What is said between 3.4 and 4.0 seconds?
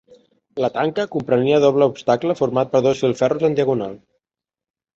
en diagonal.